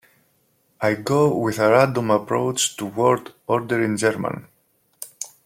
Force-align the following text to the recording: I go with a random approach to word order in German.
I 0.81 0.95
go 0.95 1.37
with 1.37 1.59
a 1.59 1.69
random 1.69 2.09
approach 2.09 2.75
to 2.77 2.87
word 2.87 3.35
order 3.45 3.83
in 3.83 3.97
German. 3.97 4.47